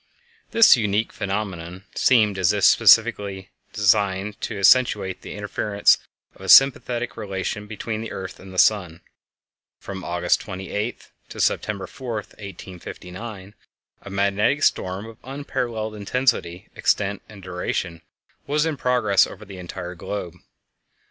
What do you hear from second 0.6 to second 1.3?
unique